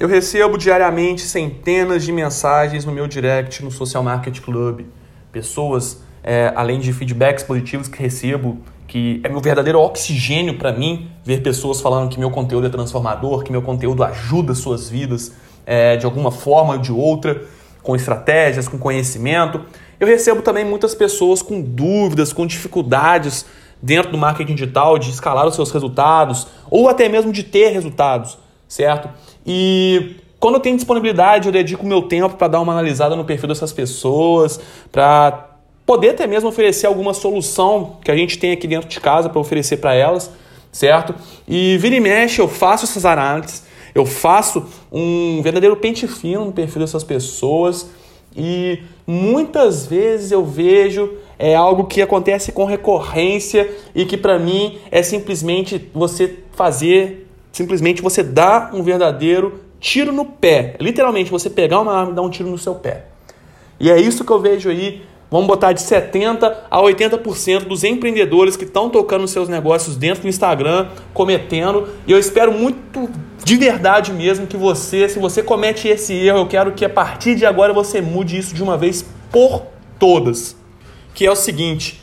Eu 0.00 0.08
recebo 0.08 0.56
diariamente 0.56 1.20
centenas 1.20 2.02
de 2.02 2.10
mensagens 2.10 2.86
no 2.86 2.90
meu 2.92 3.06
direct 3.06 3.62
no 3.62 3.70
Social 3.70 4.02
Market 4.02 4.40
Club. 4.40 4.86
Pessoas, 5.30 6.02
é, 6.24 6.50
além 6.56 6.80
de 6.80 6.90
feedbacks 6.90 7.44
positivos 7.44 7.86
que 7.86 8.02
recebo, 8.02 8.62
que 8.88 9.20
é 9.22 9.28
meu 9.28 9.40
verdadeiro 9.40 9.78
oxigênio 9.78 10.56
para 10.56 10.72
mim 10.72 11.10
ver 11.22 11.42
pessoas 11.42 11.82
falando 11.82 12.08
que 12.08 12.18
meu 12.18 12.30
conteúdo 12.30 12.66
é 12.66 12.70
transformador, 12.70 13.42
que 13.42 13.52
meu 13.52 13.60
conteúdo 13.60 14.02
ajuda 14.02 14.54
suas 14.54 14.88
vidas 14.88 15.34
é, 15.66 15.98
de 15.98 16.06
alguma 16.06 16.32
forma 16.32 16.72
ou 16.72 16.78
de 16.78 16.90
outra, 16.90 17.42
com 17.82 17.94
estratégias, 17.94 18.66
com 18.66 18.78
conhecimento. 18.78 19.60
Eu 20.00 20.06
recebo 20.06 20.40
também 20.40 20.64
muitas 20.64 20.94
pessoas 20.94 21.42
com 21.42 21.60
dúvidas, 21.60 22.32
com 22.32 22.46
dificuldades 22.46 23.44
dentro 23.82 24.10
do 24.10 24.16
marketing 24.16 24.54
digital 24.54 24.98
de 24.98 25.10
escalar 25.10 25.46
os 25.46 25.54
seus 25.54 25.70
resultados 25.70 26.46
ou 26.70 26.88
até 26.88 27.06
mesmo 27.06 27.30
de 27.30 27.42
ter 27.42 27.68
resultados, 27.68 28.38
certo? 28.70 29.10
E 29.44 30.16
quando 30.38 30.54
eu 30.54 30.60
tenho 30.60 30.76
disponibilidade, 30.76 31.48
eu 31.48 31.52
dedico 31.52 31.84
meu 31.84 32.02
tempo 32.02 32.36
para 32.36 32.46
dar 32.46 32.60
uma 32.60 32.72
analisada 32.72 33.16
no 33.16 33.24
perfil 33.24 33.48
dessas 33.48 33.72
pessoas, 33.72 34.60
para 34.90 35.50
poder 35.84 36.10
até 36.10 36.26
mesmo 36.26 36.48
oferecer 36.48 36.86
alguma 36.86 37.12
solução 37.12 37.98
que 38.02 38.12
a 38.12 38.16
gente 38.16 38.38
tem 38.38 38.52
aqui 38.52 38.68
dentro 38.68 38.88
de 38.88 39.00
casa 39.00 39.28
para 39.28 39.40
oferecer 39.40 39.78
para 39.78 39.92
elas, 39.92 40.30
certo? 40.70 41.14
E 41.48 41.76
vira 41.78 41.96
e 41.96 42.00
mexe, 42.00 42.40
eu 42.40 42.46
faço 42.46 42.84
essas 42.84 43.04
análises, 43.04 43.64
eu 43.92 44.06
faço 44.06 44.64
um 44.90 45.42
verdadeiro 45.42 45.76
pente 45.76 46.06
fino 46.06 46.44
no 46.44 46.52
perfil 46.52 46.80
dessas 46.80 47.02
pessoas 47.02 47.90
e 48.36 48.78
muitas 49.04 49.84
vezes 49.84 50.30
eu 50.30 50.44
vejo 50.44 51.18
é 51.36 51.56
algo 51.56 51.84
que 51.84 52.00
acontece 52.00 52.52
com 52.52 52.64
recorrência 52.64 53.68
e 53.94 54.04
que 54.04 54.16
para 54.16 54.38
mim 54.38 54.78
é 54.92 55.02
simplesmente 55.02 55.90
você 55.92 56.38
fazer, 56.52 57.29
simplesmente 57.52 58.02
você 58.02 58.22
dar 58.22 58.74
um 58.74 58.82
verdadeiro 58.82 59.60
tiro 59.78 60.12
no 60.12 60.24
pé. 60.24 60.76
Literalmente 60.80 61.30
você 61.30 61.48
pegar 61.48 61.80
uma 61.80 61.94
arma 61.94 62.12
e 62.12 62.14
dar 62.14 62.22
um 62.22 62.30
tiro 62.30 62.50
no 62.50 62.58
seu 62.58 62.74
pé. 62.74 63.06
E 63.78 63.90
é 63.90 63.98
isso 64.00 64.24
que 64.24 64.30
eu 64.30 64.40
vejo 64.40 64.68
aí 64.68 65.02
Vamos 65.30 65.46
botar 65.46 65.72
de 65.72 65.80
70% 65.80 66.52
a 66.68 66.78
80% 66.80 67.60
dos 67.60 67.84
empreendedores 67.84 68.56
que 68.56 68.64
estão 68.64 68.90
tocando 68.90 69.28
seus 69.28 69.48
negócios 69.48 69.96
dentro 69.96 70.22
do 70.22 70.28
Instagram, 70.28 70.88
cometendo. 71.14 71.88
E 72.04 72.10
eu 72.10 72.18
espero 72.18 72.50
muito 72.50 73.08
de 73.44 73.56
verdade 73.56 74.12
mesmo 74.12 74.48
que 74.48 74.56
você, 74.56 75.08
se 75.08 75.20
você 75.20 75.40
comete 75.40 75.86
esse 75.86 76.12
erro, 76.14 76.38
eu 76.38 76.46
quero 76.48 76.72
que 76.72 76.84
a 76.84 76.90
partir 76.90 77.36
de 77.36 77.46
agora 77.46 77.72
você 77.72 78.00
mude 78.00 78.36
isso 78.36 78.52
de 78.52 78.62
uma 78.62 78.76
vez 78.76 79.06
por 79.30 79.62
todas. 80.00 80.56
Que 81.14 81.24
é 81.24 81.30
o 81.30 81.36
seguinte: 81.36 82.02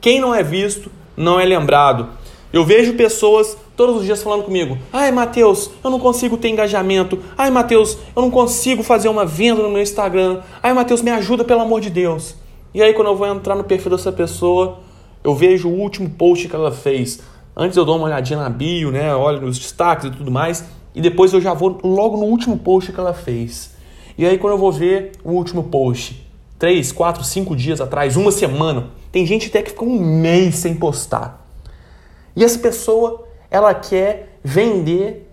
quem 0.00 0.20
não 0.20 0.34
é 0.34 0.42
visto 0.42 0.90
não 1.16 1.38
é 1.38 1.44
lembrado. 1.44 2.08
Eu 2.54 2.64
vejo 2.64 2.94
pessoas 2.94 3.56
todos 3.76 3.96
os 3.96 4.04
dias 4.04 4.22
falando 4.22 4.44
comigo: 4.44 4.78
"Ai, 4.92 5.10
Matheus, 5.10 5.72
eu 5.82 5.90
não 5.90 5.98
consigo 5.98 6.36
ter 6.36 6.50
engajamento. 6.50 7.18
Ai, 7.36 7.50
Matheus, 7.50 7.98
eu 8.14 8.22
não 8.22 8.30
consigo 8.30 8.80
fazer 8.84 9.08
uma 9.08 9.26
venda 9.26 9.60
no 9.60 9.70
meu 9.70 9.82
Instagram. 9.82 10.40
Ai, 10.62 10.72
Matheus, 10.72 11.02
me 11.02 11.10
ajuda 11.10 11.42
pelo 11.42 11.62
amor 11.62 11.80
de 11.80 11.90
Deus". 11.90 12.36
E 12.72 12.80
aí, 12.80 12.94
quando 12.94 13.08
eu 13.08 13.16
vou 13.16 13.26
entrar 13.26 13.56
no 13.56 13.64
perfil 13.64 13.90
dessa 13.90 14.12
pessoa, 14.12 14.78
eu 15.24 15.34
vejo 15.34 15.68
o 15.68 15.72
último 15.72 16.08
post 16.10 16.48
que 16.48 16.54
ela 16.54 16.70
fez. 16.70 17.18
Antes 17.56 17.76
eu 17.76 17.84
dou 17.84 17.96
uma 17.96 18.06
olhadinha 18.06 18.38
na 18.38 18.48
bio, 18.48 18.92
né? 18.92 19.12
Olho 19.16 19.40
nos 19.40 19.58
destaques 19.58 20.06
e 20.06 20.10
tudo 20.12 20.30
mais. 20.30 20.64
E 20.94 21.00
depois 21.00 21.32
eu 21.32 21.40
já 21.40 21.52
vou 21.52 21.80
logo 21.82 22.16
no 22.16 22.26
último 22.26 22.56
post 22.56 22.92
que 22.92 23.00
ela 23.00 23.14
fez. 23.14 23.74
E 24.16 24.24
aí, 24.24 24.38
quando 24.38 24.52
eu 24.52 24.58
vou 24.58 24.70
ver 24.70 25.10
o 25.24 25.32
último 25.32 25.64
post, 25.64 26.24
três, 26.56 26.92
quatro, 26.92 27.24
cinco 27.24 27.56
dias 27.56 27.80
atrás, 27.80 28.16
uma 28.16 28.30
semana, 28.30 28.90
tem 29.10 29.26
gente 29.26 29.48
até 29.48 29.60
que 29.60 29.70
fica 29.70 29.84
um 29.84 29.98
mês 29.98 30.54
sem 30.54 30.76
postar. 30.76 31.43
E 32.36 32.44
essa 32.44 32.58
pessoa, 32.58 33.24
ela 33.50 33.74
quer 33.74 34.38
vender 34.42 35.30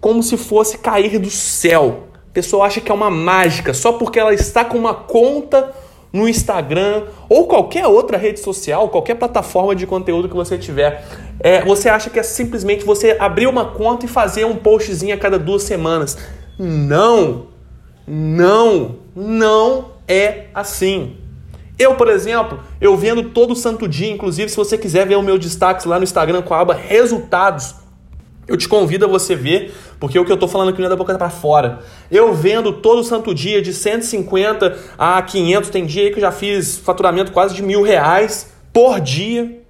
como 0.00 0.22
se 0.22 0.36
fosse 0.36 0.78
cair 0.78 1.18
do 1.18 1.30
céu. 1.30 2.04
A 2.14 2.32
pessoa 2.32 2.66
acha 2.66 2.80
que 2.80 2.90
é 2.90 2.94
uma 2.94 3.10
mágica 3.10 3.74
só 3.74 3.92
porque 3.92 4.18
ela 4.18 4.32
está 4.32 4.64
com 4.64 4.78
uma 4.78 4.94
conta 4.94 5.74
no 6.12 6.28
Instagram 6.28 7.04
ou 7.28 7.46
qualquer 7.46 7.86
outra 7.86 8.16
rede 8.16 8.40
social, 8.40 8.88
qualquer 8.88 9.16
plataforma 9.16 9.74
de 9.74 9.86
conteúdo 9.86 10.28
que 10.28 10.36
você 10.36 10.56
tiver. 10.56 11.04
É, 11.40 11.64
você 11.64 11.88
acha 11.88 12.08
que 12.08 12.18
é 12.18 12.22
simplesmente 12.22 12.84
você 12.84 13.16
abrir 13.18 13.46
uma 13.46 13.66
conta 13.72 14.06
e 14.06 14.08
fazer 14.08 14.44
um 14.44 14.56
postzinho 14.56 15.14
a 15.14 15.18
cada 15.18 15.38
duas 15.38 15.62
semanas. 15.62 16.16
Não, 16.58 17.48
não, 18.06 18.96
não 19.14 19.92
é 20.08 20.46
assim. 20.54 21.16
Eu, 21.78 21.94
por 21.94 22.08
exemplo, 22.08 22.60
eu 22.80 22.96
vendo 22.96 23.30
todo 23.30 23.54
santo 23.54 23.86
dia, 23.86 24.10
inclusive 24.10 24.48
se 24.48 24.56
você 24.56 24.78
quiser 24.78 25.06
ver 25.06 25.16
o 25.16 25.22
meu 25.22 25.38
destaque 25.38 25.86
lá 25.86 25.98
no 25.98 26.04
Instagram 26.04 26.42
com 26.42 26.54
a 26.54 26.60
aba 26.60 26.74
resultados, 26.74 27.74
eu 28.48 28.56
te 28.56 28.68
convido 28.68 29.04
a 29.04 29.08
você 29.08 29.34
ver, 29.34 29.74
porque 29.98 30.18
o 30.18 30.24
que 30.24 30.30
eu 30.30 30.34
estou 30.34 30.48
falando 30.48 30.68
aqui 30.68 30.78
não 30.78 30.86
é 30.86 30.90
da 30.90 30.96
boca 30.96 31.16
para 31.18 31.28
fora. 31.28 31.80
Eu 32.10 32.32
vendo 32.32 32.72
todo 32.72 33.02
santo 33.02 33.34
dia 33.34 33.60
de 33.60 33.74
150 33.74 34.78
a 34.96 35.20
500, 35.20 35.68
tem 35.68 35.84
dia 35.84 36.04
aí 36.04 36.10
que 36.10 36.16
eu 36.16 36.22
já 36.22 36.32
fiz 36.32 36.78
faturamento 36.78 37.32
quase 37.32 37.54
de 37.54 37.62
mil 37.62 37.82
reais 37.82 38.52
por 38.72 39.00
dia. 39.00 39.60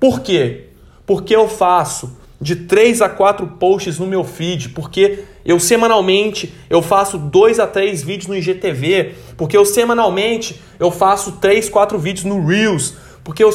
Por 0.00 0.20
quê? 0.20 0.70
Porque 1.06 1.34
eu 1.34 1.48
faço 1.48 2.16
de 2.40 2.56
3 2.56 3.02
a 3.02 3.08
4 3.08 3.46
posts 3.58 3.98
no 3.98 4.06
meu 4.06 4.22
feed, 4.22 4.70
porque 4.70 5.24
eu 5.44 5.58
semanalmente 5.58 6.52
eu 6.68 6.82
faço 6.82 7.18
2 7.18 7.58
a 7.58 7.66
3 7.66 8.02
vídeos 8.02 8.26
no 8.26 8.36
IGTV, 8.36 9.14
porque 9.36 9.56
eu 9.56 9.64
semanalmente 9.64 10.60
eu 10.78 10.90
faço 10.90 11.32
3, 11.32 11.68
4 11.68 11.98
vídeos 11.98 12.24
no 12.24 12.46
Reels, 12.46 12.94
porque 13.24 13.42
eu 13.42 13.50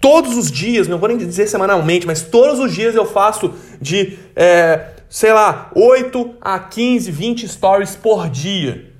todos 0.00 0.36
os 0.36 0.50
dias, 0.50 0.88
não 0.88 0.98
vou 0.98 1.08
nem 1.08 1.16
dizer 1.16 1.46
semanalmente, 1.46 2.06
mas 2.06 2.22
todos 2.22 2.58
os 2.58 2.74
dias 2.74 2.96
eu 2.96 3.06
faço 3.06 3.54
de, 3.80 4.18
é, 4.34 4.88
sei 5.08 5.32
lá, 5.32 5.70
8 5.76 6.34
a 6.40 6.58
15, 6.58 7.10
20 7.10 7.48
stories 7.48 7.94
por 7.94 8.28
dia. 8.28 8.90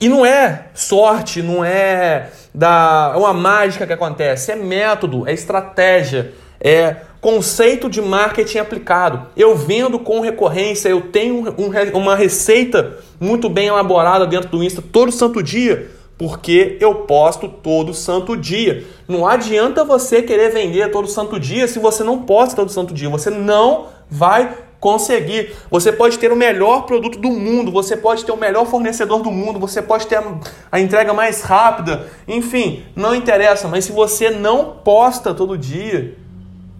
E 0.00 0.08
não 0.08 0.24
é 0.24 0.68
sorte, 0.74 1.42
não 1.42 1.62
é 1.62 2.30
da 2.54 3.12
é 3.14 3.18
uma 3.18 3.34
mágica 3.34 3.86
que 3.86 3.92
acontece, 3.92 4.52
é 4.52 4.56
método, 4.56 5.28
é 5.28 5.32
estratégia, 5.32 6.32
é 6.58 6.96
conceito 7.26 7.90
de 7.90 8.00
marketing 8.00 8.58
aplicado. 8.58 9.26
Eu 9.36 9.56
vendo 9.56 9.98
com 9.98 10.20
recorrência, 10.20 10.88
eu 10.88 11.00
tenho 11.00 11.52
um, 11.58 11.98
uma 11.98 12.14
receita 12.14 13.00
muito 13.18 13.48
bem 13.48 13.66
elaborada 13.66 14.24
dentro 14.24 14.48
do 14.48 14.62
Insta 14.62 14.80
todo 14.80 15.10
santo 15.10 15.42
dia 15.42 15.90
porque 16.16 16.78
eu 16.80 16.94
posto 16.94 17.48
todo 17.48 17.92
santo 17.92 18.36
dia. 18.36 18.84
Não 19.08 19.26
adianta 19.26 19.84
você 19.84 20.22
querer 20.22 20.52
vender 20.52 20.88
todo 20.92 21.08
santo 21.08 21.40
dia 21.40 21.66
se 21.66 21.80
você 21.80 22.04
não 22.04 22.22
posta 22.22 22.54
todo 22.54 22.70
santo 22.70 22.94
dia. 22.94 23.10
Você 23.10 23.28
não 23.28 23.88
vai 24.08 24.56
conseguir. 24.78 25.52
Você 25.68 25.90
pode 25.90 26.20
ter 26.20 26.30
o 26.30 26.36
melhor 26.36 26.82
produto 26.82 27.18
do 27.18 27.30
mundo, 27.30 27.72
você 27.72 27.96
pode 27.96 28.24
ter 28.24 28.30
o 28.30 28.36
melhor 28.36 28.66
fornecedor 28.66 29.20
do 29.20 29.32
mundo, 29.32 29.58
você 29.58 29.82
pode 29.82 30.06
ter 30.06 30.22
a 30.70 30.78
entrega 30.78 31.12
mais 31.12 31.42
rápida, 31.42 32.06
enfim, 32.28 32.84
não 32.94 33.16
interessa. 33.16 33.66
Mas 33.66 33.84
se 33.84 33.90
você 33.90 34.30
não 34.30 34.76
posta 34.84 35.34
todo 35.34 35.58
dia, 35.58 36.14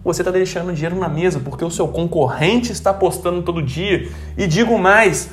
você 0.07 0.21
está 0.21 0.31
deixando 0.31 0.73
dinheiro 0.73 0.95
na 0.95 1.09
mesa 1.09 1.39
porque 1.39 1.63
o 1.63 1.69
seu 1.69 1.87
concorrente 1.87 2.71
está 2.71 2.93
postando 2.93 3.41
todo 3.41 3.61
dia. 3.61 4.09
E 4.37 4.47
digo 4.47 4.77
mais 4.79 5.29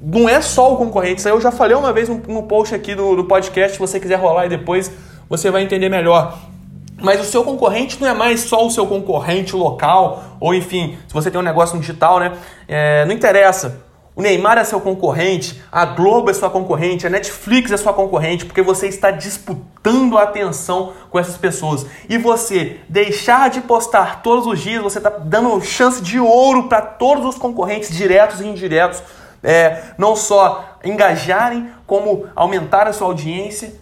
não 0.00 0.28
é 0.28 0.40
só 0.40 0.72
o 0.72 0.76
concorrente. 0.76 1.18
Isso 1.18 1.28
aí 1.28 1.34
eu 1.34 1.40
já 1.40 1.50
falei 1.50 1.76
uma 1.76 1.92
vez 1.92 2.08
no, 2.08 2.42
post 2.42 2.74
aqui 2.74 2.94
do, 2.94 3.16
do 3.16 3.24
podcast. 3.24 3.74
Se 3.74 3.78
você 3.78 4.00
quiser 4.00 4.16
rolar 4.16 4.46
e 4.46 4.48
depois 4.48 4.90
você 5.28 5.50
vai 5.50 5.62
entender 5.62 5.88
melhor. 5.88 6.38
Mas 7.02 7.20
o 7.20 7.24
seu 7.24 7.44
concorrente 7.44 8.00
não 8.00 8.08
é 8.08 8.14
mais 8.14 8.40
só 8.40 8.66
o 8.66 8.70
seu 8.70 8.86
concorrente 8.86 9.54
local, 9.54 10.22
ou 10.40 10.54
enfim, 10.54 10.96
se 11.06 11.12
você 11.12 11.30
tem 11.30 11.38
um 11.38 11.44
negócio 11.44 11.74
no 11.74 11.80
digital, 11.80 12.18
né? 12.20 12.32
É, 12.68 13.04
não 13.04 13.12
interessa. 13.12 13.82
O 14.16 14.22
Neymar 14.22 14.58
é 14.58 14.64
seu 14.64 14.80
concorrente, 14.80 15.60
a 15.72 15.84
Globo 15.84 16.30
é 16.30 16.34
sua 16.34 16.48
concorrente, 16.48 17.04
a 17.04 17.10
Netflix 17.10 17.72
é 17.72 17.76
sua 17.76 17.92
concorrente, 17.92 18.44
porque 18.44 18.62
você 18.62 18.86
está 18.86 19.10
disputando 19.10 20.16
a 20.16 20.22
atenção 20.22 20.92
com 21.10 21.18
essas 21.18 21.36
pessoas. 21.36 21.84
E 22.08 22.16
você 22.16 22.78
deixar 22.88 23.50
de 23.50 23.60
postar 23.60 24.22
todos 24.22 24.46
os 24.46 24.60
dias, 24.60 24.82
você 24.82 24.98
está 24.98 25.10
dando 25.10 25.60
chance 25.60 26.00
de 26.00 26.20
ouro 26.20 26.68
para 26.68 26.80
todos 26.80 27.24
os 27.26 27.36
concorrentes, 27.36 27.90
diretos 27.90 28.40
e 28.40 28.46
indiretos 28.46 29.02
é, 29.44 29.82
não 29.98 30.16
só 30.16 30.78
engajarem, 30.82 31.68
como 31.86 32.26
aumentar 32.34 32.88
a 32.88 32.92
sua 32.92 33.08
audiência 33.08 33.74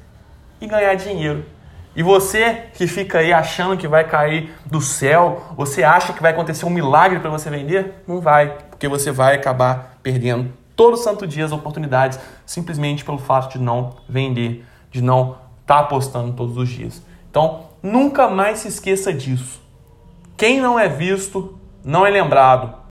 e 0.60 0.66
ganhar 0.66 0.94
dinheiro. 0.96 1.46
E 1.94 2.02
você 2.02 2.64
que 2.74 2.86
fica 2.86 3.18
aí 3.18 3.32
achando 3.32 3.76
que 3.76 3.86
vai 3.86 4.02
cair 4.04 4.52
do 4.64 4.80
céu, 4.80 5.42
você 5.56 5.84
acha 5.84 6.12
que 6.12 6.22
vai 6.22 6.32
acontecer 6.32 6.66
um 6.66 6.70
milagre 6.70 7.20
para 7.20 7.30
você 7.30 7.48
vender? 7.48 8.02
Não 8.08 8.20
vai, 8.20 8.56
porque 8.82 8.88
você 8.88 9.12
vai 9.12 9.36
acabar 9.36 10.00
perdendo 10.02 10.52
todo 10.74 10.96
santo 10.96 11.24
dia 11.24 11.44
as 11.44 11.52
oportunidades 11.52 12.18
simplesmente 12.44 13.04
pelo 13.04 13.16
fato 13.16 13.52
de 13.52 13.60
não 13.60 13.94
vender, 14.08 14.66
de 14.90 15.00
não 15.00 15.36
estar 15.60 15.76
tá 15.76 15.78
apostando 15.78 16.32
todos 16.32 16.56
os 16.56 16.68
dias. 16.68 17.00
Então, 17.30 17.66
nunca 17.80 18.28
mais 18.28 18.58
se 18.58 18.66
esqueça 18.66 19.12
disso. 19.12 19.62
Quem 20.36 20.60
não 20.60 20.80
é 20.80 20.88
visto 20.88 21.56
não 21.84 22.04
é 22.04 22.10
lembrado. 22.10 22.74